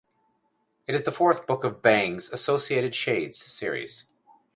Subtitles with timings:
[0.87, 4.05] It is the fourth book of Bangs' Associated Shades series.